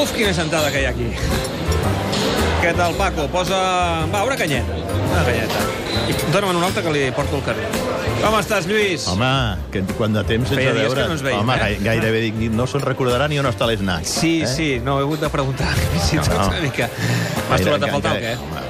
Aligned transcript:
Uf, 0.00 0.12
quina 0.16 0.32
sentada 0.32 0.70
que 0.72 0.80
hi 0.82 0.86
ha 0.88 0.92
aquí. 0.94 1.08
Què 2.60 2.72
tal, 2.76 2.94
Paco? 2.96 3.26
Posa... 3.32 3.58
Va, 4.12 4.22
una 4.24 4.36
canyeta. 4.36 4.76
Una 5.10 5.22
canyeta. 5.26 5.62
I 6.10 6.14
dóna'm 6.32 6.56
una 6.56 6.66
altra 6.68 6.82
que 6.84 6.92
li 6.94 7.02
porto 7.16 7.38
al 7.38 7.44
carrer. 7.46 7.66
Com 8.20 8.34
estàs, 8.36 8.66
Lluís? 8.68 9.06
Home, 9.08 9.30
que 9.72 9.82
quant 9.96 10.16
de 10.16 10.22
temps 10.28 10.50
sense 10.50 10.64
veure... 10.64 10.88
que 10.96 11.06
no 11.08 11.16
ens 11.16 11.22
veiem, 11.24 11.40
Home, 11.40 11.54
eh? 11.56 11.60
gai- 11.62 11.78
gairebé 11.86 12.20
dic, 12.26 12.40
no 12.52 12.66
se'n 12.68 12.82
recordarà 12.84 13.28
ni 13.32 13.38
on 13.40 13.48
està 13.48 13.68
l'esnac. 13.70 14.04
Sí, 14.08 14.40
eh? 14.44 14.50
sí, 14.50 14.68
no, 14.84 14.98
he 15.00 15.06
hagut 15.06 15.22
de 15.24 15.30
preguntar. 15.32 15.70
Si 16.06 16.16
No, 16.20 16.26
no, 16.28 16.48
una 16.50 16.60
mica. 16.64 16.88
M'has 17.48 17.64
trobat 17.64 17.86
a 17.86 17.92
faltar 17.94 18.16
o 18.16 18.20
què? 18.24 18.34
Home, 18.40 18.64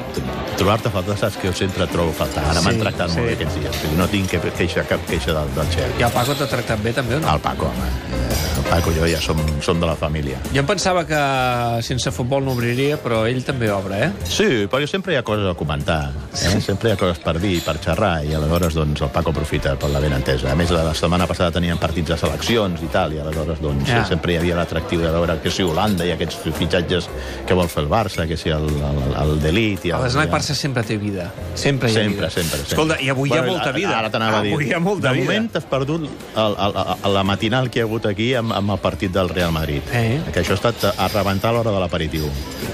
Trobar-te 0.60 0.90
a 0.90 0.92
faltar, 0.92 1.16
saps 1.16 1.38
que 1.40 1.48
jo 1.48 1.54
sempre 1.56 1.86
trobo 1.88 2.10
a 2.12 2.18
faltar. 2.18 2.44
Ara 2.50 2.60
Sí, 2.60 2.66
m'han 2.66 2.80
tractat 2.82 3.08
sí. 3.08 3.16
molt 3.16 3.30
bé 3.30 3.32
aquests 3.38 3.54
dies. 3.62 3.96
No 3.96 4.06
tinc 4.12 4.28
que- 4.28 4.40
queixa, 4.58 4.84
cap 4.84 5.00
queixa 5.08 5.32
del, 5.32 5.54
del 5.56 5.66
xef. 5.72 5.98
I 5.98 6.02
el 6.04 6.12
Paco 6.12 6.34
t'ha 6.36 6.46
tractat 6.46 6.82
bé, 6.84 6.92
també, 6.92 7.16
o 7.16 7.20
no? 7.20 7.32
El 7.34 7.40
Paco, 7.40 7.66
home. 7.72 7.88
Eh, 8.12 8.58
El 8.60 8.66
Paco 8.68 8.90
i 8.92 8.94
jo 8.94 9.06
ja 9.08 9.20
som, 9.20 9.38
som 9.62 9.80
de 9.80 9.86
la 9.86 9.96
família. 9.96 10.36
Jo 10.52 10.60
em 10.60 10.66
pensava 10.66 11.04
que 11.06 11.82
sense 11.82 12.10
futbol 12.12 12.44
no 12.44 12.52
obriria, 12.52 12.98
però 13.02 13.22
ell 13.26 13.40
també 13.42 13.70
obre, 13.72 14.02
eh? 14.04 14.10
Sí, 14.28 14.66
però 14.70 14.86
sempre 14.86 15.14
hi 15.14 15.16
ha 15.16 15.22
coses 15.24 15.48
a 15.50 15.54
comentar. 15.58 16.12
Eh? 16.34 16.60
Sempre 16.60 16.90
hi 16.90 16.92
ha 16.92 16.96
coses 17.00 17.18
per 17.24 17.38
dir, 17.40 17.62
per 17.64 17.78
xerrar, 17.80 18.24
i 18.24 18.34
aleshores 18.36 18.74
doncs, 18.76 19.00
el 19.00 19.08
Paco 19.10 19.30
aprofita 19.32 19.74
per 19.80 19.88
la 19.90 19.98
ben 19.98 20.12
entesa. 20.12 20.52
A 20.52 20.54
més, 20.54 20.70
la 20.70 20.92
setmana 20.94 21.26
passada 21.26 21.50
tenien 21.56 21.78
partits 21.78 22.08
de 22.12 22.18
seleccions 22.20 22.82
i 22.84 22.90
tal, 22.92 23.14
i 23.16 23.18
aleshores 23.18 23.60
doncs, 23.64 23.88
Ja. 23.88 24.04
sempre 24.06 24.34
hi 24.34 24.36
havia 24.36 24.56
l'atractiu 24.60 25.00
de 25.00 25.10
veure 25.10 25.40
que 25.42 25.50
si 25.50 25.62
Holanda 25.64 26.04
i 26.04 26.12
aquests 26.12 26.36
fitxatges 26.54 27.08
que 27.46 27.54
vol 27.54 27.66
fer 27.68 27.82
el 27.84 27.88
Barça, 27.88 28.28
que 28.28 28.36
si 28.36 28.50
el, 28.50 28.68
el, 28.68 29.02
el 29.22 29.40
Delit... 29.40 29.86
I 29.86 29.90
el, 29.96 30.00
i 30.04 30.06
el- 30.06 30.30
Barça 30.50 30.58
sempre 30.58 30.82
té 30.82 30.96
vida. 30.98 31.30
Sempre 31.54 31.90
hi 31.90 31.94
ha 31.94 32.00
Sempre, 32.02 32.16
vida. 32.16 32.30
sempre, 32.30 32.58
sempre. 32.58 32.72
Escolta, 32.74 32.96
i 33.00 33.08
avui 33.08 33.30
hi 33.30 33.36
ha 33.36 33.40
Bueno, 33.40 33.52
molta 33.54 33.72
vida. 33.72 33.98
Ara 33.98 34.10
t'anava 34.10 34.38
a 34.38 34.42
dir. 34.42 34.52
Avui 34.52 34.66
hi 34.66 34.72
ha 34.74 34.80
molta 34.80 35.08
de 35.08 35.14
vida. 35.14 35.24
moment 35.24 35.50
t'has 35.52 35.64
perdut 35.70 36.02
el, 36.08 36.56
el, 36.66 36.74
el, 37.04 37.12
la 37.14 37.22
matinal 37.24 37.70
que 37.70 37.78
hi 37.78 37.82
ha 37.82 37.86
hagut 37.86 38.06
aquí 38.10 38.32
amb, 38.34 38.52
amb 38.52 38.74
el 38.74 38.78
partit 38.82 39.12
del 39.14 39.28
Real 39.30 39.52
Madrid. 39.52 39.82
Eh. 39.92 40.20
Que 40.32 40.40
això 40.42 40.56
ha 40.56 40.60
estat 40.60 40.88
a 40.96 41.08
rebentar 41.14 41.52
l'hora 41.54 41.70
de 41.70 41.78
l'aperitiu. 41.80 42.26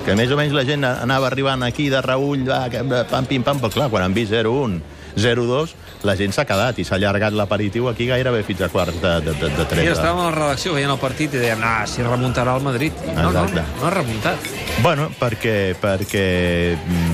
Que 0.06 0.16
més 0.16 0.30
o 0.32 0.36
menys 0.40 0.54
la 0.56 0.64
gent 0.64 0.84
anava 0.88 1.26
arribant 1.28 1.62
aquí 1.68 1.90
de 1.92 2.00
reull, 2.00 2.46
va, 2.48 2.64
pam, 3.10 3.26
pim, 3.28 3.42
pam, 3.44 3.60
però 3.60 3.72
clar, 3.74 3.90
quan 3.92 4.06
han 4.06 4.14
vist 4.16 4.32
0-1, 4.32 4.80
0-2, 5.16 5.74
la 6.04 6.14
gent 6.16 6.32
s'ha 6.32 6.44
quedat 6.44 6.76
i 6.78 6.84
s'ha 6.84 6.96
allargat 6.98 7.32
l'aperitiu 7.32 7.88
aquí 7.88 8.06
gairebé 8.06 8.42
fins 8.44 8.60
a 8.62 8.68
quarts 8.68 9.00
de, 9.00 9.14
de, 9.24 9.32
de, 9.40 9.48
de 9.48 9.62
I 9.64 9.66
tres. 9.70 9.88
estàvem 9.96 10.20
a 10.20 10.26
la 10.28 10.34
redacció 10.34 10.74
veient 10.76 10.92
el 10.92 10.98
partit 11.00 11.32
i 11.34 11.40
dèiem, 11.40 11.62
ah, 11.64 11.84
si 11.88 12.04
remuntarà 12.04 12.56
el 12.56 12.62
Madrid. 12.62 12.92
No, 13.16 13.30
no, 13.32 13.44
Exacte. 13.44 13.64
no 13.80 13.86
ha 13.86 13.90
remuntat. 13.94 14.50
Bueno, 14.84 15.08
perquè, 15.18 15.74
perquè 15.80 16.76
mm, 16.76 17.05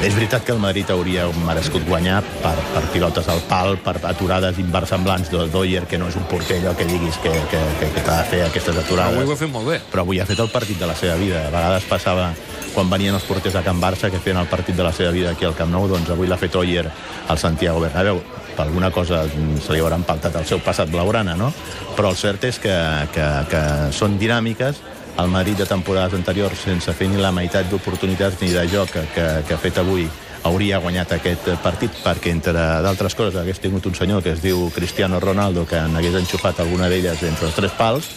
és 0.00 0.14
veritat 0.16 0.44
que 0.44 0.52
el 0.54 0.60
Madrid 0.60 0.88
hauria 0.90 1.26
merescut 1.44 1.84
guanyar 1.84 2.22
per, 2.40 2.54
per 2.72 2.82
pilotes 2.92 3.26
al 3.28 3.42
pal, 3.48 3.74
per 3.84 3.98
aturades 4.08 4.58
inversemblants 4.62 5.28
de 5.32 5.44
Doyer, 5.52 5.84
que 5.90 5.98
no 6.00 6.08
és 6.08 6.16
un 6.16 6.24
porter 6.30 6.56
allò 6.60 6.72
que 6.76 6.86
diguis 6.88 7.18
que, 7.20 7.32
que, 7.52 7.60
que, 7.80 7.90
que 7.96 8.04
t'ha 8.06 8.16
de 8.22 8.28
fer 8.30 8.40
aquestes 8.46 8.80
aturades. 8.80 9.18
Avui 9.18 9.28
ho 9.28 9.34
ha 9.36 9.40
fet 9.42 9.52
molt 9.52 9.68
bé. 9.68 9.76
Però 9.92 10.06
avui 10.06 10.20
ha 10.22 10.26
fet 10.28 10.40
el 10.40 10.48
partit 10.52 10.80
de 10.80 10.88
la 10.88 10.96
seva 10.96 11.18
vida. 11.20 11.42
A 11.46 11.52
vegades 11.52 11.88
passava 11.90 12.30
quan 12.72 12.88
venien 12.88 13.16
els 13.18 13.26
porters 13.28 13.58
a 13.60 13.64
Can 13.66 13.80
Barça 13.82 14.08
que 14.12 14.20
feien 14.22 14.40
el 14.40 14.48
partit 14.48 14.78
de 14.78 14.86
la 14.86 14.92
seva 14.96 15.10
vida 15.12 15.34
aquí 15.34 15.44
al 15.44 15.56
Camp 15.58 15.72
Nou, 15.74 15.88
doncs 15.90 16.08
avui 16.14 16.30
l'ha 16.30 16.38
fet 16.40 16.56
Oyer 16.56 16.86
al 17.28 17.42
Santiago 17.42 17.82
Bernabéu. 17.84 18.22
Per 18.56 18.64
alguna 18.64 18.90
cosa 18.90 19.24
se 19.28 19.74
li 19.74 19.82
haurà 19.82 19.98
empaltat 20.00 20.40
el 20.40 20.48
seu 20.48 20.62
passat 20.64 20.88
blaugrana, 20.90 21.36
no? 21.36 21.52
Però 21.96 22.14
el 22.14 22.16
cert 22.16 22.48
és 22.48 22.58
que, 22.62 22.72
que, 23.12 23.26
que 23.52 23.62
són 23.96 24.16
dinàmiques 24.20 24.80
el 25.22 25.30
Madrid 25.30 25.56
de 25.58 25.66
temporades 25.66 26.14
anteriors 26.14 26.64
sense 26.64 26.92
fer 26.96 27.08
ni 27.10 27.20
la 27.20 27.32
meitat 27.32 27.68
d'oportunitats 27.70 28.40
ni 28.40 28.50
de 28.54 28.66
joc 28.72 28.92
que, 28.94 29.04
que, 29.14 29.54
ha 29.54 29.60
fet 29.60 29.78
avui 29.82 30.06
hauria 30.48 30.78
guanyat 30.80 31.12
aquest 31.16 31.50
partit 31.62 31.96
perquè, 32.04 32.32
entre 32.32 32.54
d'altres 32.54 33.14
coses, 33.14 33.36
hagués 33.36 33.60
tingut 33.60 33.86
un 33.86 33.96
senyor 33.96 34.22
que 34.24 34.32
es 34.32 34.40
diu 34.42 34.70
Cristiano 34.74 35.20
Ronaldo 35.20 35.66
que 35.68 35.80
n'hagués 35.92 36.16
enxufat 36.22 36.60
alguna 36.60 36.88
d'elles 36.88 37.22
entre 37.28 37.50
els 37.50 37.58
tres 37.58 37.76
pals. 37.76 38.08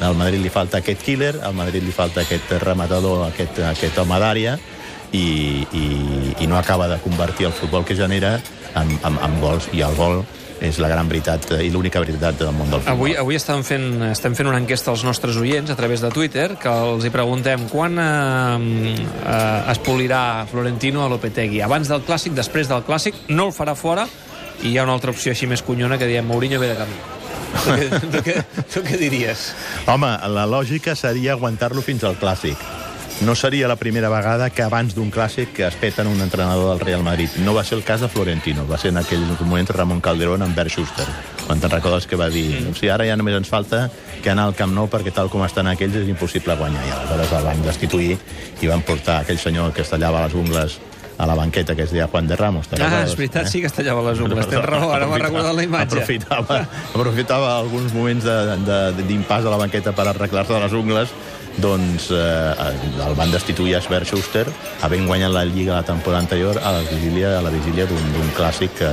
Al 0.00 0.16
Madrid 0.16 0.42
li 0.44 0.52
falta 0.52 0.80
aquest 0.80 1.04
killer, 1.04 1.34
al 1.42 1.54
Madrid 1.56 1.84
li 1.84 1.92
falta 1.92 2.22
aquest 2.22 2.52
rematador, 2.64 3.26
aquest, 3.28 3.60
aquest 3.64 3.98
home 3.98 4.18
d'àrea, 4.20 4.56
i, 5.16 5.66
i, 5.72 5.86
i 6.44 6.48
no 6.50 6.58
acaba 6.58 6.88
de 6.88 6.98
convertir 7.04 7.48
el 7.50 7.54
futbol 7.56 7.84
que 7.84 7.96
genera 7.96 8.36
en, 8.74 8.90
en, 9.02 9.22
en 9.22 9.40
gols, 9.40 9.70
i 9.72 9.84
el 9.86 9.96
gol 9.96 10.22
és 10.60 10.78
la 10.80 10.88
gran 10.88 11.08
veritat 11.08 11.50
eh, 11.52 11.62
i 11.66 11.70
l'única 11.72 12.00
veritat 12.00 12.38
del 12.40 12.52
món 12.56 12.70
del 12.70 12.80
futbol. 12.80 12.94
Avui, 12.94 13.14
avui 13.20 13.36
estem, 13.36 13.62
fent, 13.66 13.88
estem 14.08 14.36
fent 14.38 14.48
una 14.48 14.60
enquesta 14.62 14.90
als 14.92 15.04
nostres 15.04 15.36
oients 15.40 15.72
a 15.72 15.76
través 15.76 16.04
de 16.04 16.10
Twitter 16.14 16.48
que 16.60 16.72
els 16.72 17.04
hi 17.04 17.12
preguntem 17.12 17.66
quan 17.72 17.98
eh, 18.00 18.06
eh, 19.04 19.72
es 19.72 19.82
polirà 19.84 20.46
Florentino 20.50 21.04
a 21.04 21.10
Lopetegui. 21.12 21.60
Abans 21.64 21.92
del 21.92 22.04
Clàssic, 22.06 22.36
després 22.36 22.72
del 22.72 22.86
Clàssic, 22.88 23.26
no 23.28 23.50
el 23.50 23.54
farà 23.56 23.76
fora 23.76 24.06
i 24.62 24.72
hi 24.72 24.78
ha 24.78 24.86
una 24.86 24.96
altra 24.96 25.12
opció 25.12 25.34
així 25.34 25.48
més 25.50 25.62
cunyona 25.62 26.00
que 26.00 26.08
diem 26.08 26.26
Mourinho 26.26 26.62
ve 26.62 26.72
de 26.72 26.80
camí. 26.80 26.96
Tu 27.56 27.76
què, 27.76 28.00
tu 28.12 28.20
què, 28.24 28.40
tu 28.72 28.82
què 28.84 28.98
diries? 29.00 29.50
Home, 29.88 30.10
la 30.32 30.48
lògica 30.48 30.96
seria 30.96 31.36
aguantar-lo 31.36 31.84
fins 31.84 32.04
al 32.04 32.16
Clàssic. 32.20 32.60
No 33.22 33.34
seria 33.34 33.66
la 33.66 33.76
primera 33.76 34.10
vegada 34.12 34.50
que 34.52 34.60
abans 34.62 34.92
d'un 34.94 35.08
clàssic 35.10 35.54
que 35.56 35.64
es 35.66 35.74
peten 35.80 36.06
un 36.06 36.20
entrenador 36.20 36.68
del 36.76 36.80
Real 36.84 37.02
Madrid. 37.02 37.30
No 37.40 37.54
va 37.54 37.62
ser 37.64 37.78
el 37.78 37.84
cas 37.84 38.02
de 38.04 38.08
Florentino, 38.12 38.66
va 38.68 38.76
ser 38.76 38.90
en 38.92 38.98
aquell 39.00 39.24
moment 39.40 39.70
Ramon 39.72 40.02
Calderón 40.04 40.42
amb 40.44 40.54
Bert 40.54 40.70
Schuster, 40.70 41.06
quan 41.46 41.58
te'n 41.58 41.72
recordes 41.72 42.06
que 42.06 42.16
va 42.20 42.28
dir 42.28 42.66
o 42.68 42.74
sigui, 42.76 42.90
ara 42.92 43.06
ja 43.08 43.16
només 43.16 43.38
ens 43.38 43.48
falta 43.48 43.86
que 44.22 44.28
anar 44.30 44.44
al 44.50 44.54
Camp 44.58 44.74
Nou 44.76 44.90
perquè 44.92 45.14
tal 45.16 45.30
com 45.32 45.42
estan 45.48 45.66
aquells 45.72 45.96
és 46.02 46.10
impossible 46.12 46.58
guanyar. 46.60 46.84
I 46.84 46.92
aleshores 46.92 47.32
el 47.40 47.48
van 47.48 47.64
destituir 47.64 48.18
i 48.60 48.68
van 48.68 48.84
portar 48.84 49.22
aquell 49.24 49.40
senyor 49.40 49.72
que 49.72 49.80
es 49.86 49.88
tallava 49.94 50.26
les 50.26 50.34
ungles 50.36 50.76
a 51.16 51.24
la 51.24 51.32
banqueta 51.34 51.72
que 51.74 51.86
es 51.88 51.90
deia 51.96 52.06
Juan 52.12 52.26
de 52.28 52.36
Ramos. 52.36 52.66
Ah, 52.76 53.00
és 53.06 53.16
veritat, 53.16 53.46
Eh? 53.46 53.48
sí 53.48 53.60
que 53.62 53.66
es 53.70 53.72
tallava 53.72 54.02
les 54.10 54.20
ungles. 54.20 54.46
Tens 54.50 54.60
raó, 54.62 54.90
ara 54.92 55.06
m'ha 55.08 55.16
recordat 55.16 55.54
la 55.56 55.62
imatge. 55.64 56.02
Aprofitava, 56.02 56.58
aprofitava 56.92 57.56
alguns 57.58 57.94
moments 57.94 58.22
de- 58.28 58.58
de- 58.66 59.02
d'impàs 59.08 59.46
a 59.46 59.48
la 59.48 59.56
banqueta 59.56 59.92
per 59.96 60.06
arreglar-se 60.08 60.60
les 60.60 60.72
ungles 60.76 61.08
doncs 61.62 62.10
eh, 62.12 63.06
el 63.06 63.14
van 63.16 63.32
destituir 63.32 63.76
a 63.76 63.80
Schuster 63.80 64.44
havent 64.82 65.06
guanyat 65.08 65.32
la 65.32 65.44
Lliga 65.44 65.74
la 65.74 65.82
temporada 65.82 66.22
anterior 66.22 66.58
a 66.62 66.72
la 66.72 66.82
vigília, 66.84 67.38
a 67.38 67.42
la 67.42 67.50
vigília 67.50 67.86
d'un 67.86 68.30
clàssic 68.36 68.82
eh, 68.82 68.90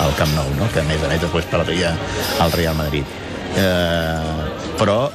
al 0.00 0.14
Camp 0.16 0.32
Nou, 0.34 0.48
no? 0.58 0.68
que 0.72 0.80
a 0.80 0.86
més 0.88 1.02
a 1.04 1.08
més 1.12 1.20
després 1.20 1.44
perdria 1.50 1.92
el 2.40 2.52
Real 2.52 2.76
Madrid. 2.76 3.04
Eh, 3.52 4.72
però, 4.80 5.10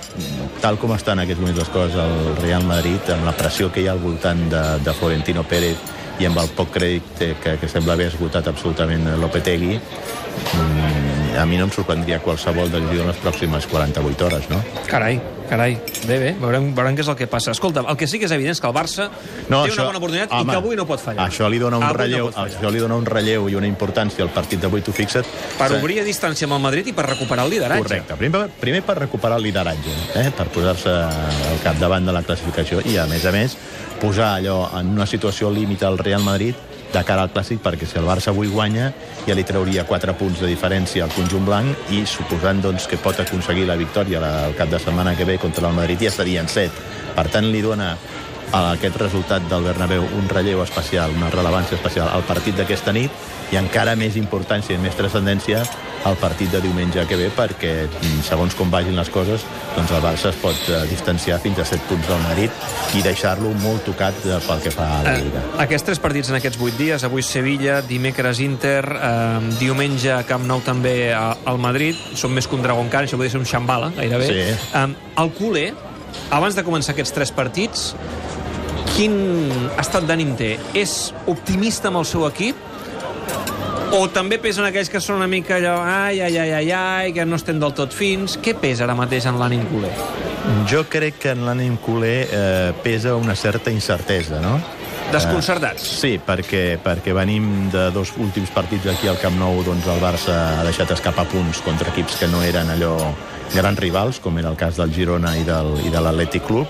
tal 0.61 0.77
com 0.77 0.93
estan 0.93 1.17
en 1.17 1.25
aquests 1.25 1.41
moments 1.41 1.59
les 1.63 1.71
coses 1.73 1.97
al 1.97 2.35
Real 2.43 2.65
Madrid, 2.67 3.09
amb 3.13 3.25
la 3.25 3.33
pressió 3.37 3.71
que 3.73 3.81
hi 3.81 3.87
ha 3.87 3.95
al 3.97 4.03
voltant 4.03 4.45
de, 4.51 4.63
de 4.85 4.93
Florentino 4.93 5.43
Pérez 5.43 5.95
i 6.21 6.29
amb 6.29 6.37
el 6.41 6.49
poc 6.57 6.71
crèdit 6.77 7.25
que, 7.41 7.57
que 7.61 7.69
sembla 7.69 7.97
haver 7.97 8.11
esgotat 8.11 8.47
absolutament 8.49 9.05
Lopetegui, 9.21 9.77
mm, 9.77 11.26
a 11.37 11.45
mi 11.45 11.57
no 11.57 11.65
em 11.67 11.71
sorprendria 11.71 12.19
qualsevol 12.19 12.71
decisió 12.71 13.01
en 13.03 13.07
les 13.11 13.17
pròximes 13.21 13.67
48 13.67 14.25
hores, 14.25 14.49
no? 14.49 14.57
Carai, 14.87 15.19
carai. 15.49 15.77
Bé, 16.07 16.17
bé, 16.19 16.31
veurem, 16.39 16.71
veurem 16.75 16.95
què 16.97 17.03
és 17.05 17.09
el 17.11 17.15
que 17.19 17.27
passa. 17.27 17.51
Escolta, 17.51 17.83
el 17.87 17.97
que 17.97 18.07
sí 18.07 18.19
que 18.19 18.25
és 18.25 18.31
evident 18.35 18.55
és 18.55 18.61
que 18.61 18.67
el 18.67 18.73
Barça 18.75 19.09
No, 19.49 19.63
té 19.65 19.73
una 19.73 19.85
bona 19.87 19.99
oportunitat 20.01 20.33
i 20.33 20.45
que 20.49 20.55
avui 20.57 20.75
no 20.79 20.85
pot 20.89 20.99
fallar. 21.03 21.27
Això 21.29 21.49
li 21.49 21.59
dona 21.61 21.77
un 21.77 21.83
Avui 21.87 21.97
relleu, 22.03 22.29
no 22.35 22.45
això 22.45 22.71
li 22.73 22.79
dona 22.83 22.95
un 22.99 23.05
relleu 23.05 23.47
i 23.49 23.55
una 23.55 23.67
importància 23.67 24.23
al 24.25 24.29
partit 24.35 24.59
d'avui, 24.61 24.81
tu 24.81 24.91
fixa't. 24.91 25.25
Per 25.57 25.69
Sí. 25.69 25.75
obrir 25.81 25.99
a 26.01 26.03
distància 26.03 26.45
amb 26.45 26.53
el 26.57 26.61
Madrid 26.61 26.87
i 26.87 26.93
per 26.93 27.05
recuperar 27.07 27.45
el 27.45 27.51
lideratge. 27.51 27.83
Correcte. 27.83 28.15
Primer, 28.15 28.47
primer 28.59 28.83
per 28.83 28.97
recuperar 28.99 29.37
el 29.37 29.43
lideratge, 29.43 29.93
eh? 30.15 30.31
per 30.35 30.47
posar-se 30.47 30.89
al 30.89 31.59
capdavant 31.63 32.05
de 32.05 32.11
la 32.13 32.23
classificació 32.23 32.81
i, 32.85 32.97
a 32.97 33.05
més 33.05 33.25
a 33.25 33.31
més, 33.31 33.57
posar 34.01 34.35
allò 34.37 34.69
en 34.79 34.87
una 34.93 35.05
situació 35.05 35.49
límit 35.51 35.83
al 35.83 35.97
Real 35.97 36.21
Madrid 36.21 36.55
de 36.93 37.03
cara 37.03 37.25
al 37.25 37.31
Clàssic, 37.33 37.59
perquè 37.63 37.87
si 37.87 37.99
el 37.99 38.07
Barça 38.07 38.31
avui 38.31 38.47
guanya 38.51 38.91
ja 39.27 39.35
li 39.35 39.43
trauria 39.47 39.85
4 39.87 40.15
punts 40.19 40.41
de 40.43 40.51
diferència 40.51 41.03
al 41.05 41.13
conjunt 41.15 41.45
blanc 41.45 41.91
i 41.93 42.05
suposant 42.07 42.61
doncs, 42.63 42.87
que 42.87 42.99
pot 43.01 43.19
aconseguir 43.19 43.67
la 43.67 43.75
victòria 43.79 44.21
el 44.47 44.55
cap 44.57 44.71
de 44.71 44.79
setmana 44.79 45.15
que 45.15 45.25
ve 45.27 45.37
contra 45.37 45.67
el 45.67 45.75
Madrid 45.75 46.07
ja 46.07 46.11
serien 46.11 46.47
7. 46.47 46.71
Per 47.17 47.27
tant, 47.33 47.49
li 47.51 47.61
dona 47.61 47.95
a 48.51 48.61
aquest 48.71 48.95
resultat 49.01 49.43
del 49.49 49.65
Bernabéu 49.67 50.05
un 50.15 50.29
relleu 50.31 50.61
especial, 50.63 51.11
una 51.11 51.29
rellevància 51.33 51.75
especial 51.75 52.07
al 52.07 52.23
partit 52.23 52.55
d'aquesta 52.55 52.93
nit 52.95 53.11
i 53.51 53.59
encara 53.59 53.95
més 53.99 54.15
importància 54.15 54.75
i 54.75 54.79
més 54.79 54.95
transcendència 54.95 55.65
al 56.07 56.15
partit 56.19 56.49
de 56.53 56.61
diumenge 56.63 57.03
que 57.09 57.17
ve 57.19 57.27
perquè 57.35 57.73
mm, 57.87 58.21
segons 58.27 58.55
com 58.57 58.71
vagin 58.71 58.95
les 58.97 59.09
coses 59.13 59.43
doncs 59.75 59.91
el 59.91 60.01
Barça 60.03 60.29
es 60.31 60.37
pot 60.41 60.69
eh, 60.71 60.81
distanciar 60.89 61.39
fins 61.43 61.59
a 61.59 61.65
7 61.67 61.83
punts 61.89 62.07
del 62.09 62.21
Madrid 62.23 62.95
i 62.97 63.03
deixar-lo 63.05 63.51
molt 63.63 63.83
tocat 63.85 64.15
eh, 64.25 64.37
pel 64.47 64.61
que 64.63 64.71
fa 64.73 64.87
a 64.99 65.01
la 65.05 65.15
Lliga. 65.19 65.43
Eh, 65.43 65.61
aquests 65.67 65.85
tres 65.91 65.99
partits 66.03 66.31
en 66.31 66.39
aquests 66.39 66.57
vuit 66.61 66.77
dies, 66.79 67.03
avui 67.07 67.23
Sevilla, 67.25 67.81
dimecres 67.85 68.39
Inter, 68.43 68.83
eh, 68.87 69.39
diumenge 69.59 70.15
Camp 70.29 70.47
Nou 70.47 70.61
també 70.65 71.11
a- 71.13 71.35
al 71.45 71.59
Madrid, 71.61 71.95
són 72.15 72.31
més 72.33 72.47
que 72.47 72.55
un 72.55 72.63
Dragon 72.65 72.89
Khan, 72.89 73.05
això 73.05 73.19
podria 73.19 73.31
ser 73.35 73.39
un 73.43 73.45
Xambala, 73.49 73.91
gairebé. 73.97 74.27
Sí. 74.27 74.39
Eh, 74.79 74.87
el 75.23 75.31
culer, 75.37 75.73
abans 76.31 76.55
de 76.55 76.63
començar 76.65 76.95
aquests 76.95 77.13
tres 77.13 77.31
partits, 77.35 77.91
quin 78.95 79.13
estat 79.77 80.07
d'ànim 80.09 80.31
té? 80.39 80.55
És 80.77 81.11
optimista 81.29 81.91
amb 81.91 81.99
el 82.01 82.07
seu 82.09 82.25
equip? 82.29 82.55
O 83.95 84.07
també 84.11 84.35
pesen 84.41 84.65
aquells 84.67 84.89
que 84.91 84.99
són 84.99 85.21
una 85.21 85.29
mica 85.31 85.55
allò, 85.57 85.77
ai, 85.79 86.19
ai, 86.19 86.35
ai, 86.37 86.51
ai, 86.57 86.71
ai, 86.75 87.13
que 87.15 87.23
no 87.25 87.37
estem 87.39 87.59
del 87.61 87.71
tot 87.77 87.93
fins. 87.95 88.35
Què 88.43 88.53
pesa 88.59 88.83
ara 88.83 88.95
mateix 88.97 89.27
en 89.29 89.39
l'ànim 89.39 89.63
culer? 89.71 89.93
Jo 90.67 90.83
crec 90.91 91.21
que 91.23 91.31
en 91.35 91.45
l'ànim 91.47 91.77
culer 91.83 92.17
eh, 92.25 92.73
pesa 92.83 93.15
una 93.15 93.35
certa 93.35 93.71
incertesa, 93.71 94.41
no? 94.43 94.57
Desconcertats. 95.11 95.85
Sí, 96.01 96.17
perquè, 96.19 96.77
perquè 96.83 97.13
venim 97.15 97.69
de 97.71 97.85
dos 97.95 98.11
últims 98.19 98.51
partits 98.51 98.89
aquí 98.91 99.07
al 99.07 99.19
Camp 99.21 99.37
Nou, 99.39 99.61
doncs 99.63 99.87
el 99.87 100.01
Barça 100.03 100.35
ha 100.57 100.65
deixat 100.67 100.91
escapar 100.97 101.23
punts 101.31 101.61
contra 101.63 101.93
equips 101.93 102.19
que 102.19 102.27
no 102.27 102.43
eren 102.43 102.73
allò 102.73 102.97
grans 103.53 103.79
rivals, 103.79 104.19
com 104.19 104.35
era 104.41 104.51
el 104.51 104.59
cas 104.59 104.75
del 104.75 104.91
Girona 104.91 105.37
i, 105.39 105.45
del, 105.47 105.77
i 105.87 105.93
de 105.93 106.03
l'Atlètic 106.03 106.43
Club. 106.49 106.67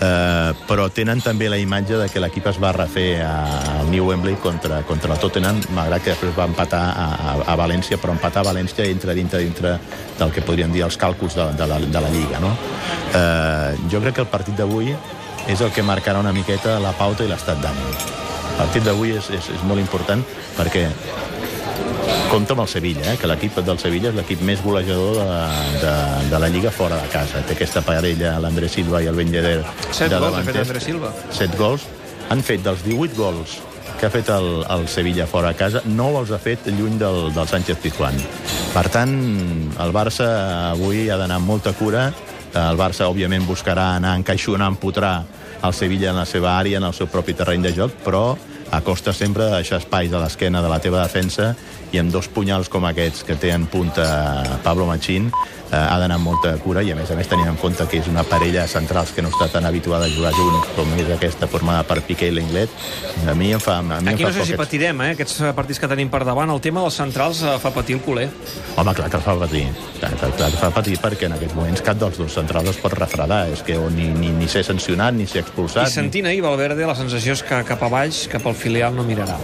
Eh, 0.00 0.52
però 0.66 0.88
tenen 0.92 1.20
també 1.24 1.48
la 1.50 1.58
imatge 1.60 1.98
de 2.00 2.08
que 2.08 2.20
l'equip 2.22 2.46
es 2.50 2.58
va 2.62 2.72
refer 2.76 3.22
al 3.26 3.90
New 3.90 4.08
Wembley 4.08 4.36
contra, 4.42 4.82
contra 4.88 5.14
el 5.14 5.20
Tottenham, 5.20 5.60
malgrat 5.76 6.04
que 6.04 6.14
després 6.14 6.36
va 6.36 6.48
empatar 6.48 6.82
a, 6.90 7.06
a, 7.14 7.34
a 7.52 7.56
València, 7.60 8.00
però 8.00 8.16
empatar 8.16 8.44
a 8.44 8.50
València 8.50 8.88
entra 8.88 9.14
dintre, 9.16 9.42
dintre 9.44 9.76
del 10.18 10.32
que 10.34 10.44
podríem 10.46 10.72
dir 10.72 10.84
els 10.86 10.98
càlculs 11.00 11.36
de, 11.36 11.50
de, 11.58 11.68
la, 11.70 11.80
de 11.80 12.04
la 12.06 12.12
Lliga. 12.12 12.40
No? 12.42 12.54
Eh, 13.14 13.88
jo 13.92 14.02
crec 14.04 14.18
que 14.18 14.24
el 14.26 14.32
partit 14.32 14.56
d'avui 14.58 14.94
és 15.50 15.60
el 15.60 15.72
que 15.74 15.82
marcarà 15.82 16.20
una 16.20 16.32
miqueta 16.36 16.78
la 16.82 16.92
pauta 16.96 17.24
i 17.24 17.30
l'estat 17.30 17.60
d'ànim. 17.62 17.92
El 18.50 18.56
partit 18.66 18.84
d'avui 18.84 19.14
és, 19.16 19.30
és, 19.36 19.52
és 19.56 19.66
molt 19.68 19.80
important 19.80 20.22
perquè 20.58 20.88
compta 22.30 22.54
amb 22.54 22.62
el 22.64 22.68
Sevilla, 22.70 23.06
eh? 23.12 23.16
que 23.18 23.28
l'equip 23.30 23.56
del 23.66 23.78
Sevilla 23.82 24.10
és 24.12 24.18
l'equip 24.18 24.42
més 24.46 24.60
golejador 24.62 25.18
de, 25.18 25.38
de, 25.82 25.94
de 26.30 26.40
la 26.42 26.50
Lliga 26.52 26.70
fora 26.74 27.00
de 27.00 27.08
casa. 27.12 27.42
Té 27.46 27.56
aquesta 27.56 27.82
parella, 27.86 28.36
l'André 28.42 28.68
Silva 28.70 29.02
i 29.02 29.10
el 29.10 29.18
Ben 29.18 29.32
Yedder. 29.34 29.64
Set 29.90 30.14
gols 30.14 30.38
ha 30.38 30.44
fet 30.46 30.60
André 30.62 30.84
Silva. 30.84 31.10
Set 31.34 31.56
gols. 31.58 31.88
Han 32.30 32.44
fet 32.46 32.62
dels 32.62 32.84
18 32.86 33.18
gols 33.18 33.58
que 34.00 34.06
ha 34.06 34.12
fet 34.14 34.30
el, 34.32 34.62
el 34.64 34.86
Sevilla 34.88 35.26
fora 35.28 35.50
de 35.52 35.58
casa, 35.58 35.82
no 35.84 36.06
els 36.22 36.30
ha 36.32 36.38
fet 36.40 36.70
lluny 36.72 36.96
del, 37.00 37.34
del 37.36 37.48
Sánchez 37.50 37.82
Pizjuán. 37.82 38.16
Per 38.72 38.86
tant, 38.88 39.12
el 39.76 39.92
Barça 39.92 40.28
avui 40.70 41.10
ha 41.10 41.18
d'anar 41.20 41.36
amb 41.36 41.50
molta 41.50 41.74
cura. 41.76 42.06
El 42.56 42.80
Barça, 42.80 43.10
òbviament, 43.10 43.44
buscarà 43.44 43.90
anar 43.98 44.14
encaixonant, 44.16 44.72
empotrar 44.72 45.18
el 45.60 45.76
Sevilla 45.76 46.14
en 46.14 46.22
la 46.22 46.24
seva 46.24 46.54
àrea, 46.56 46.80
en 46.80 46.88
el 46.88 46.96
seu 46.96 47.10
propi 47.12 47.36
terreny 47.36 47.66
de 47.66 47.74
joc, 47.76 48.00
però 48.06 48.24
a 48.70 48.80
costa 48.80 49.12
sempre 49.12 49.44
de 49.44 49.58
deixar 49.58 49.80
espais 49.80 50.12
a 50.12 50.20
l'esquena 50.22 50.62
de 50.62 50.70
la 50.70 50.78
teva 50.82 51.02
defensa 51.02 51.54
i 51.90 51.98
amb 51.98 52.12
dos 52.14 52.28
punyals 52.30 52.70
com 52.70 52.86
aquests 52.86 53.24
que 53.26 53.36
té 53.36 53.50
en 53.54 53.66
punta 53.66 54.06
Pablo 54.62 54.86
Machín 54.86 55.30
eh, 55.70 55.76
ha 55.76 55.98
d'anar 56.02 56.18
amb 56.20 56.30
molta 56.30 56.56
cura 56.62 56.82
i 56.82 56.92
a 56.92 56.98
més 56.98 57.10
a 57.10 57.18
més 57.18 57.30
tenint 57.30 57.48
en 57.50 57.58
compte 57.60 57.86
que 57.90 58.02
és 58.02 58.10
una 58.10 58.24
parella 58.26 58.66
de 58.66 58.72
centrals 58.72 59.14
que 59.16 59.22
no 59.22 59.32
està 59.32 59.50
tan 59.52 59.66
habituada 59.66 60.06
a 60.06 60.12
jugar 60.12 60.34
junts 60.36 60.74
com 60.76 60.92
és 60.98 61.10
aquesta 61.16 61.48
formada 61.50 61.86
per 61.88 62.00
Piqué 62.06 62.30
i 62.30 62.34
l'Inglet 62.34 62.72
a 63.30 63.34
mi 63.34 63.52
em 63.54 63.60
fa, 63.62 63.78
a 63.78 63.82
mi 64.00 64.12
Aquí 64.12 64.24
em 64.24 64.28
no 64.28 64.34
fa 64.34 64.44
sé 64.44 64.52
si 64.52 64.58
patirem, 64.58 65.00
eh? 65.04 65.10
Aquests 65.14 65.40
partits 65.56 65.80
que 65.82 65.88
tenim 65.90 66.10
per 66.12 66.22
davant, 66.26 66.50
el 66.52 66.60
tema 66.64 66.82
dels 66.84 66.96
centrals 67.00 67.42
eh, 67.44 67.56
fa 67.62 67.72
patir 67.74 67.98
el 67.98 68.02
culer. 68.04 68.28
Home, 68.76 68.94
clar 68.96 69.10
que 69.12 69.18
el 69.20 69.24
fa 69.24 69.36
patir. 69.40 69.64
Clar, 69.98 70.12
clar, 70.16 70.32
clar 70.38 70.50
que 70.54 70.60
fa 70.60 70.70
patir 70.74 70.96
perquè 71.02 71.28
en 71.28 71.36
aquests 71.36 71.56
moments 71.58 71.84
cap 71.86 72.00
dels 72.00 72.18
dos 72.20 72.34
centrals 72.38 72.72
es 72.72 72.80
pot 72.82 72.96
refredar. 72.96 73.42
És 73.54 73.64
que 73.66 73.78
o 73.78 73.88
ni, 73.92 74.10
ni, 74.16 74.32
ni 74.36 74.48
ser 74.50 74.64
sancionat, 74.66 75.16
ni 75.16 75.28
ser 75.30 75.44
expulsat. 75.44 75.88
I 75.88 75.94
sentint 76.00 76.30
ahir 76.30 76.44
Valverde, 76.46 76.86
la 76.88 76.98
sensació 76.98 77.36
és 77.38 77.44
que 77.46 77.62
cap 77.68 77.86
a 77.86 77.92
baix, 77.92 78.26
cap 78.32 78.46
al 78.46 78.58
filial, 78.58 78.96
no 78.96 79.06
mirarà. 79.06 79.38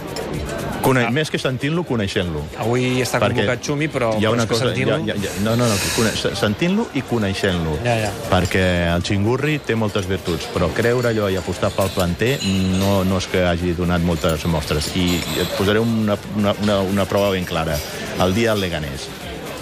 Cone... 0.83 1.03
Més 1.13 1.31
que 1.33 1.39
sentint-lo, 1.41 1.83
coneixent-lo. 1.87 2.43
Avui 2.63 3.01
està 3.03 3.19
Perquè 3.21 3.43
convocat 3.43 3.63
Xumi, 3.67 3.87
però, 3.91 4.11
hi 4.19 4.27
ha 4.27 4.31
una 4.33 4.45
cosa, 4.49 4.69
hi 4.71 4.83
ha, 4.85 4.97
sentint-lo... 4.97 5.17
hi 5.17 5.27
ha, 5.29 5.33
no, 5.45 5.55
no, 5.59 5.67
no, 5.69 5.77
cone... 5.95 6.13
sentint-lo 6.15 6.87
i 6.97 7.03
coneixent-lo. 7.07 7.77
Ja, 7.85 7.97
ja. 8.05 8.11
Perquè 8.31 8.65
el 8.93 9.05
xingurri 9.07 9.57
té 9.65 9.77
moltes 9.79 10.07
virtuts, 10.09 10.49
però 10.53 10.69
creure 10.77 11.11
allò 11.11 11.29
i 11.33 11.39
apostar 11.39 11.71
pel 11.75 11.91
planter 11.95 12.35
no, 12.79 13.01
no 13.07 13.21
és 13.21 13.29
que 13.31 13.45
hagi 13.49 13.73
donat 13.77 14.05
moltes 14.05 14.45
mostres. 14.51 14.91
I 14.99 15.07
et 15.43 15.55
posaré 15.57 15.83
una, 15.83 16.17
una, 16.37 16.55
una, 16.63 16.81
una 16.85 17.07
prova 17.09 17.33
ben 17.35 17.47
clara. 17.47 17.77
El 18.23 18.35
dia 18.37 18.53
del 18.53 18.67
Leganés. 18.67 19.09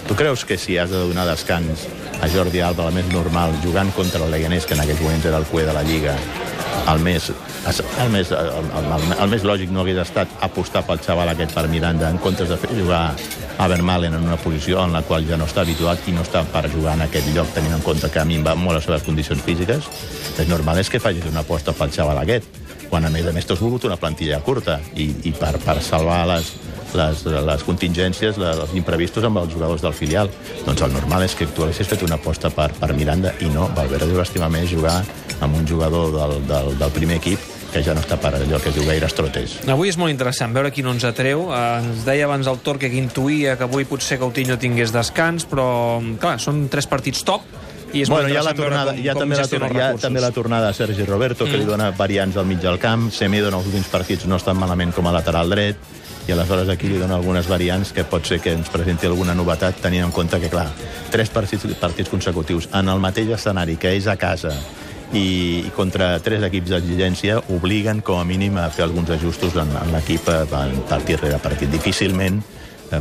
Tu 0.05 0.13
creus 0.13 0.45
que 0.45 0.57
si 0.57 0.77
has 0.77 0.91
de 0.91 0.99
donar 1.01 1.25
descans 1.25 1.87
a 2.21 2.29
Jordi 2.29 2.61
Alba, 2.61 2.85
el 2.87 2.93
més 2.93 3.07
normal, 3.09 3.55
jugant 3.63 3.89
contra 3.95 4.21
el 4.23 4.31
Leganés, 4.31 4.67
que 4.69 4.77
en 4.77 4.83
aquells 4.83 5.01
moments 5.01 5.25
era 5.25 5.39
el 5.41 5.47
cué 5.49 5.65
de 5.65 5.73
la 5.73 5.81
Lliga, 5.83 6.13
el 6.91 7.01
més, 7.01 7.31
el 7.65 8.11
més, 8.13 8.29
el, 8.29 8.49
el, 8.77 9.05
el 9.17 9.31
més 9.31 9.45
lògic 9.47 9.71
no 9.73 9.81
hagués 9.81 9.97
estat 10.03 10.29
apostar 10.45 10.83
pel 10.85 10.99
xaval 11.01 11.31
aquest 11.31 11.55
per 11.55 11.65
Miranda 11.71 12.11
en 12.13 12.19
comptes 12.21 12.51
de 12.51 12.57
fer 12.61 12.69
jugar 12.77 13.07
a 13.57 13.67
Vermalen 13.71 14.13
en 14.13 14.27
una 14.27 14.37
posició 14.37 14.83
en 14.83 14.93
la 14.93 15.01
qual 15.07 15.25
ja 15.25 15.39
no 15.39 15.47
està 15.49 15.63
habituat 15.63 16.05
i 16.05 16.13
no 16.13 16.21
està 16.25 16.43
per 16.53 16.67
jugar 16.69 16.93
en 16.99 17.05
aquest 17.07 17.31
lloc 17.33 17.49
tenint 17.55 17.73
en 17.73 17.81
compte 17.85 18.11
que 18.11 18.21
a 18.21 18.25
mi 18.27 18.37
em 18.37 18.45
va 18.45 18.53
molt 18.59 18.77
les 18.77 18.85
seves 18.85 19.07
condicions 19.07 19.41
físiques 19.41 19.89
és 20.37 20.51
normal 20.51 20.83
és 20.83 20.91
que 20.93 21.01
facis 21.01 21.25
una 21.31 21.41
aposta 21.41 21.73
pel 21.73 21.93
xaval 21.95 22.21
aquest 22.21 22.61
quan 22.91 23.07
a 23.07 23.09
més 23.09 23.25
a 23.25 23.33
més 23.33 23.47
t'has 23.49 23.61
volgut 23.63 23.87
una 23.89 23.97
plantilla 23.97 24.37
curta 24.45 24.77
i, 24.93 25.09
i 25.25 25.33
per, 25.33 25.55
per 25.63 25.79
salvar 25.81 26.21
les, 26.29 26.51
les, 26.93 27.25
les 27.25 27.65
contingències, 27.65 28.37
les, 28.37 28.61
els 28.61 28.75
imprevistos 28.77 29.25
amb 29.25 29.41
els 29.41 29.51
jugadors 29.55 29.81
del 29.81 29.95
filial. 29.97 30.29
Doncs 30.67 30.85
el 30.85 30.93
normal 30.93 31.25
és 31.25 31.33
que 31.35 31.49
tu 31.49 31.65
haguessis 31.65 31.89
fet 31.89 32.05
una 32.05 32.19
aposta 32.21 32.53
per, 32.53 32.69
per 32.77 32.93
Miranda 32.93 33.33
i 33.41 33.49
no, 33.49 33.67
Valverde 33.75 34.13
va 34.13 34.27
estimar 34.27 34.51
més 34.53 34.69
jugar 34.69 34.99
amb 35.41 35.57
un 35.57 35.67
jugador 35.67 36.13
del, 36.13 36.39
del, 36.47 36.71
del 36.79 36.95
primer 36.95 37.19
equip 37.23 37.54
que 37.75 37.83
ja 37.83 37.93
no 37.97 37.99
està 38.05 38.15
per 38.21 38.31
allò 38.39 38.61
que 38.63 38.71
diu 38.71 38.87
gaires 38.87 39.13
trotes. 39.17 39.57
Avui 39.67 39.91
és 39.91 39.97
molt 39.99 40.13
interessant 40.13 40.55
veure 40.55 40.71
qui 40.71 40.83
no 40.85 40.93
ens 40.95 41.03
atreu. 41.07 41.49
Eh, 41.51 41.61
ens 41.83 42.05
deia 42.07 42.23
abans 42.29 42.47
el 42.47 42.61
Torque 42.63 42.87
que 42.87 42.95
intuïa 43.01 43.57
que 43.59 43.67
avui 43.67 43.83
potser 43.89 44.17
Coutinho 44.21 44.55
tingués 44.61 44.93
descans, 44.95 45.43
però, 45.49 45.99
clar, 46.21 46.37
són 46.39 46.69
tres 46.71 46.87
partits 46.87 47.25
top 47.27 47.43
i 47.95 48.01
és 48.03 48.09
bueno, 48.11 48.27
ha, 48.27 48.41
la 48.43 48.53
tornada, 48.55 48.91
com, 48.91 48.99
hi 49.03 49.07
ha, 49.07 49.13
com 49.13 49.21
també 49.23 49.35
la, 49.37 49.47
tornada, 49.47 49.67
els 49.67 49.75
hi 49.75 49.79
ha 49.79 49.85
recursos. 49.87 50.01
també 50.07 50.23
la 50.23 50.31
tornada 50.35 50.67
de 50.71 50.73
Sergi 50.79 51.05
Roberto, 51.07 51.45
que 51.45 51.51
Mm. 51.55 51.59
li 51.61 51.65
dona 51.65 51.91
variants 51.91 52.37
al 52.37 52.45
mig 52.45 52.59
del 52.59 52.79
camp. 52.79 53.11
Semedo 53.11 53.47
en 53.51 53.53
els 53.59 53.67
últims 53.67 53.87
partits 53.87 54.25
no 54.25 54.35
està 54.39 54.53
malament 54.53 54.91
com 54.95 55.07
a 55.07 55.13
lateral 55.15 55.49
dret, 55.49 55.77
i 56.27 56.31
aleshores 56.33 56.67
aquí 56.69 56.87
li 56.89 56.97
dona 56.97 57.15
algunes 57.15 57.47
variants 57.47 57.91
que 57.93 58.03
pot 58.03 58.25
ser 58.25 58.39
que 58.41 58.51
ens 58.51 58.67
presenti 58.73 59.05
alguna 59.05 59.35
novetat, 59.35 59.75
tenint 59.79 60.03
en 60.07 60.11
compte 60.11 60.39
que, 60.41 60.49
clar, 60.49 60.67
tres 61.11 61.29
partits, 61.29 61.67
partits 61.79 62.09
consecutius 62.09 62.67
en 62.73 62.89
el 62.89 62.99
mateix 62.99 63.29
escenari, 63.29 63.77
que 63.77 63.93
és 63.95 64.07
a 64.07 64.17
casa, 64.17 64.55
i, 65.13 65.65
i 65.67 65.71
contra 65.75 66.15
tres 66.23 66.43
equips 66.47 66.73
d'exigència 66.73 67.39
obliguen 67.53 68.01
com 68.05 68.19
a 68.19 68.27
mínim 68.27 68.57
a 68.57 68.69
fer 68.73 68.85
alguns 68.87 69.11
ajustos 69.15 69.57
en, 69.61 69.71
en 69.81 69.93
l'equip 69.95 70.29
partit 70.89 71.21
rere 71.21 71.39
partit. 71.43 71.71
Difícilment 71.71 72.41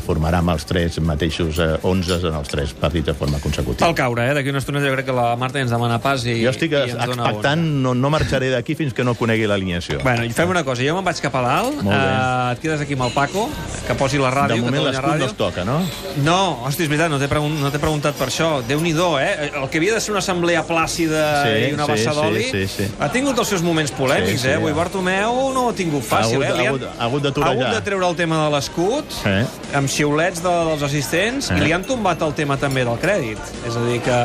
formarà 0.04 0.38
amb 0.40 0.50
els 0.54 0.64
tres 0.66 0.98
mateixos 1.00 1.58
eh, 1.62 1.78
11 1.82 2.20
en 2.30 2.34
els 2.40 2.48
tres 2.48 2.72
partits 2.72 3.06
de 3.06 3.14
forma 3.14 3.38
consecutiva. 3.38 3.86
Cal 3.86 3.94
caure, 3.94 4.26
eh? 4.30 4.34
D'aquí 4.34 4.50
una 4.50 4.58
estona 4.62 4.80
jo 4.80 4.92
crec 4.94 5.06
que 5.06 5.12
la 5.16 5.36
Marta 5.36 5.60
ens 5.60 5.70
demana 5.70 6.00
pas 6.02 6.24
i, 6.26 6.40
Jo 6.42 6.50
estic 6.50 6.72
i 6.72 6.80
expectant, 6.90 7.62
no, 7.84 7.94
no 7.94 8.10
marxaré 8.10 8.50
d'aquí 8.50 8.74
fins 8.74 8.94
que 8.96 9.04
no 9.04 9.14
conegui 9.14 9.46
l'alineació. 9.46 10.00
Bueno, 10.02 10.24
i 10.24 10.32
fem 10.34 10.50
una 10.50 10.64
cosa, 10.64 10.82
jo 10.82 10.94
me'n 10.96 11.04
vaig 11.04 11.20
cap 11.20 11.34
a 11.36 11.42
dalt, 11.44 11.82
bé. 11.84 11.94
eh, 11.94 12.52
et 12.56 12.64
quedes 12.64 12.80
aquí 12.80 12.94
amb 12.98 13.06
el 13.08 13.12
Paco, 13.12 13.48
que 13.86 13.94
posi 13.94 14.18
la 14.18 14.32
ràdio, 14.34 14.56
de 14.56 14.62
moment 14.66 14.84
l'escut 14.88 15.18
no 15.20 15.26
es 15.30 15.36
toca, 15.38 15.64
no? 15.64 15.78
No, 16.24 16.38
hosti, 16.64 16.84
és 16.84 16.88
veritat, 16.88 17.10
no 17.12 17.18
t'he 17.20 17.28
pregun 17.28 17.60
no 17.60 17.70
preguntat 17.84 18.14
per 18.18 18.28
això. 18.28 18.62
déu 18.66 18.80
nhi 18.80 18.92
eh? 19.20 19.50
El 19.54 19.68
que 19.70 19.78
havia 19.78 19.94
de 19.94 20.00
ser 20.00 20.12
una 20.12 20.20
assemblea 20.20 20.64
plàcida 20.66 21.42
Sí, 21.44 21.70
i 21.70 21.72
una 21.74 21.84
sí, 21.86 21.90
bassa 21.92 22.14
d'oli 22.14 22.42
sí, 22.44 22.66
sí, 22.66 22.84
sí. 22.84 22.88
ha 22.98 23.08
tingut 23.12 23.38
els 23.38 23.48
seus 23.48 23.62
moments 23.62 23.90
polèmics, 23.92 24.40
Sí, 24.40 24.46
sí, 24.46 24.48
eh? 24.48 24.54
Avui 24.56 24.70
ja. 24.72 24.76
Bartomeu 24.78 25.52
no 25.52 25.66
ho 25.66 25.70
ha 25.70 25.74
tingut 25.74 26.02
fàcil, 26.02 26.42
Ha 26.42 26.48
hagut- 26.48 26.60
eh? 26.60 26.66
Ha 26.66 26.70
hagut- 26.70 26.88
ha 26.98 27.04
hagut 27.04 27.22
de 27.22 27.32
torejar. 27.32 27.56
ha 27.56 27.66
hagut 27.68 27.74
de 27.78 27.82
treure 27.90 28.08
el 28.08 28.16
tema 28.16 28.44
de 28.44 28.50
l'escut, 28.54 29.04
Eh? 29.26 29.44
Amb 29.84 29.92
xiulets 29.92 30.40
de, 30.42 30.52
dels 30.70 30.82
assistents, 30.88 31.50
Eh. 31.52 31.58
i 31.58 31.66
li 31.68 31.72
han 31.76 31.84
tombat 31.84 32.22
el 32.24 32.32
tema 32.34 32.56
també 32.56 32.84
del 32.88 32.96
crèdit. 32.98 33.38
És 33.68 33.76
a 33.76 33.82
dir 33.84 34.00
que... 34.04 34.18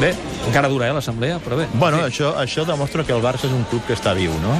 Bé, 0.00 0.12
encara 0.46 0.68
dura, 0.70 0.88
eh, 0.88 0.94
l'assemblea, 0.94 1.38
però 1.42 1.56
bé. 1.58 1.66
Bueno, 1.74 1.98
sí. 1.98 2.04
això, 2.12 2.32
això 2.40 2.64
demostra 2.68 3.04
que 3.04 3.12
el 3.16 3.22
Barça 3.24 3.48
és 3.48 3.54
un 3.56 3.64
club 3.70 3.82
que 3.88 3.94
està 3.96 4.14
viu, 4.16 4.30
no? 4.44 4.54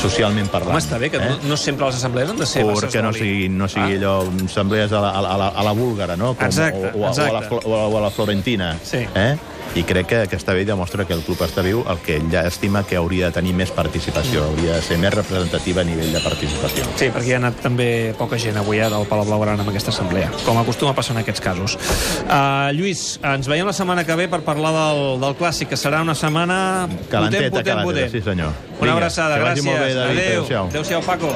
Socialment 0.00 0.48
parlant. 0.52 0.74
Home, 0.74 0.82
està 0.82 0.98
bé, 1.00 1.10
que 1.12 1.18
eh? 1.20 1.28
no, 1.28 1.50
no 1.52 1.56
sempre 1.56 1.86
les 1.88 1.96
assemblees 2.00 2.30
han 2.32 2.36
de 2.40 2.46
ser 2.46 2.64
basses 2.66 2.84
perquè 2.88 3.02
no 3.04 3.12
sigui, 3.16 3.48
no 3.48 3.68
sigui 3.68 3.96
Ah. 3.96 3.98
allò, 4.00 4.14
assemblees 4.44 4.92
a 4.92 5.00
la, 5.00 5.10
a 5.10 5.22
la, 5.40 5.48
a 5.48 5.62
la, 5.66 5.72
búlgara, 5.76 6.16
no? 6.16 6.34
Exacte, 6.40 6.92
o, 6.94 7.00
o, 7.00 7.06
a- 7.06 7.10
o, 7.10 7.12
a 7.12 7.32
la, 7.32 7.44
exacte. 7.44 7.60
O 7.68 7.98
a 7.98 8.00
la 8.06 8.10
florentina. 8.10 8.76
Sí. 8.84 9.04
Eh? 9.14 9.36
I 9.76 9.82
crec 9.84 10.06
que, 10.08 10.22
bé 10.56 10.62
i 10.62 10.64
demostra 10.64 11.04
que 11.04 11.12
el 11.12 11.20
club 11.20 11.42
està 11.44 11.60
viu, 11.62 11.82
el 11.90 11.98
que 12.00 12.16
ella 12.16 12.46
estima 12.48 12.80
que 12.88 12.96
hauria 12.96 13.26
de 13.28 13.32
tenir 13.32 13.52
més 13.54 13.70
participació, 13.70 14.40
Mm. 14.42 14.46
hauria 14.48 14.72
de 14.76 14.82
ser 14.82 14.96
més 14.98 15.12
representativa 15.12 15.82
a 15.82 15.84
nivell 15.84 16.12
de 16.14 16.20
participació. 16.20 16.84
Sí, 16.96 17.10
perquè 17.12 17.28
hi 17.28 17.32
ha 17.34 17.36
anat 17.36 17.60
també 17.60 18.14
poca 18.16 18.38
gent 18.38 18.56
avui 18.56 18.78
eh, 18.80 18.88
del 18.88 19.04
Palau 19.06 19.26
Blaugrana 19.26 19.60
amb 19.60 19.68
aquesta 19.68 19.90
assemblea, 19.90 20.30
com 20.46 20.56
acostuma 20.58 20.92
a 20.92 20.94
passar 20.94 21.14
en 21.16 21.20
aquests 21.22 21.40
casos. 21.44 21.76
Uh, 22.24 22.72
Lluís, 22.72 23.18
ens 23.22 23.46
veiem 23.48 23.66
la 23.66 23.72
setmana 23.76 24.04
que 24.04 24.14
ve 24.16 24.28
per 24.28 24.40
parlar 24.46 24.72
del, 24.72 25.20
del 25.20 25.36
Clàssic, 25.36 25.68
que 25.68 25.76
serà 25.76 26.00
una 26.00 26.14
setmana 26.14 26.88
Calenteta, 27.10 27.10
potent, 27.10 27.52
potent, 27.52 27.52
calenteta, 27.52 27.82
potent. 27.84 28.10
sí 28.12 28.22
senyor. 28.22 28.52
Una 28.76 28.80
Vinga, 28.80 28.92
abraçada, 28.96 29.38
gràcies. 29.38 29.66
Adéu. 29.76 30.10
Adéu-siau. 30.10 30.66
Adéu-siau, 30.72 31.02
Paco. 31.02 31.34